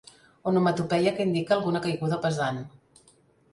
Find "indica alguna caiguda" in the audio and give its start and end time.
1.29-2.21